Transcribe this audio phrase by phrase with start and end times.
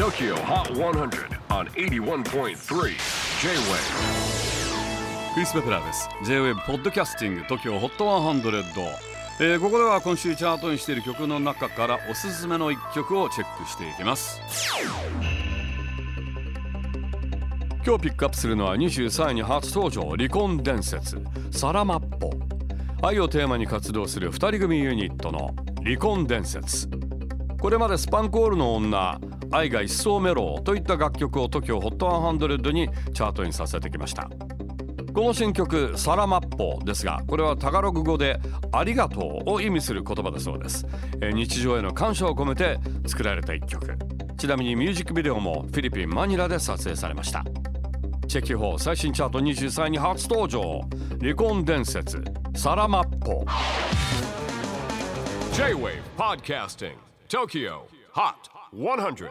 [0.00, 2.54] TOKYO HOT 100 on 81.3 J-WAVE
[5.34, 6.08] クリス・ベプラーです。
[6.24, 8.72] J-WAVE ポッドキャスティング TOKYO HOT 100、
[9.40, 14.40] えーここでは今週チャートにしている曲の中からおすすめの一曲をチェックしていきます。
[17.84, 21.22] 今日ピックアップするのは23位に初登場離婚伝説。
[21.50, 22.30] サラマッポ。
[23.02, 26.88] 愛をテーマに活動する2人組ユニットの離婚伝説。
[27.60, 34.30] これまでスパンコールの女愛が一層メロといった楽曲を TOKYOHOT100 にチャートにさせてきました。
[35.12, 38.40] この新曲サラマッポですがこれはタガログ語で
[38.72, 40.86] ありがとうを意味する言葉だそうです。
[41.20, 43.98] 日常への感謝を込めて作られた一曲。
[44.38, 47.44] ちなみにミュージックビデオもフィリピンマニラで撮影されました。
[48.28, 50.80] チェキホー最新チャート23位に初登場。
[51.20, 52.22] 離婚伝説
[52.54, 53.44] サラマッポ。
[55.52, 59.30] J-WAVE PODCASTING TOKYO HOT 100